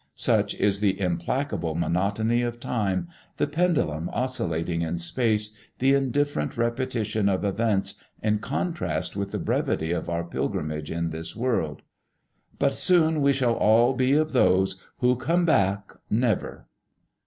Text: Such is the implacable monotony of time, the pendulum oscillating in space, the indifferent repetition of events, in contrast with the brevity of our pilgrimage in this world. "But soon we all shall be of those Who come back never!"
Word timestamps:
Such 0.15 0.55
is 0.55 0.79
the 0.79 0.99
implacable 0.99 1.75
monotony 1.75 2.41
of 2.41 2.59
time, 2.59 3.07
the 3.37 3.45
pendulum 3.45 4.09
oscillating 4.11 4.81
in 4.81 4.97
space, 4.97 5.55
the 5.77 5.93
indifferent 5.93 6.57
repetition 6.57 7.29
of 7.29 7.45
events, 7.45 7.99
in 8.19 8.39
contrast 8.39 9.15
with 9.15 9.29
the 9.31 9.37
brevity 9.37 9.91
of 9.91 10.09
our 10.09 10.23
pilgrimage 10.23 10.89
in 10.89 11.11
this 11.11 11.35
world. 11.35 11.83
"But 12.57 12.73
soon 12.73 13.21
we 13.21 13.29
all 13.41 13.91
shall 13.91 13.95
be 13.95 14.13
of 14.13 14.31
those 14.31 14.81
Who 15.01 15.15
come 15.17 15.45
back 15.45 15.93
never!" 16.09 16.65